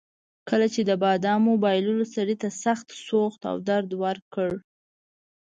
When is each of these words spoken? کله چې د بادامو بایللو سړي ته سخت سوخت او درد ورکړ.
کله 0.49 0.67
چې 0.73 0.81
د 0.89 0.91
بادامو 1.03 1.53
بایللو 1.63 2.05
سړي 2.15 2.35
ته 2.41 2.49
سخت 2.63 2.87
سوخت 3.07 3.41
او 3.49 3.55
درد 3.69 3.89
ورکړ. 4.03 4.49